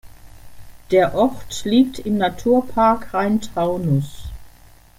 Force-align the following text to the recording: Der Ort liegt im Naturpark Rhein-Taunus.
Der 0.89 1.13
Ort 1.13 1.63
liegt 1.63 1.99
im 1.99 2.17
Naturpark 2.17 3.13
Rhein-Taunus. 3.13 4.31